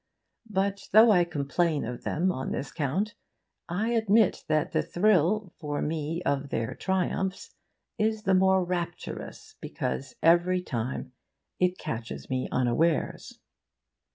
[0.49, 3.13] But, though I complain of them on this count,
[3.69, 7.53] I admit that the thrill for me of their triumphs
[7.99, 11.11] is the more rapturous because every time
[11.59, 13.37] it catches me unawares.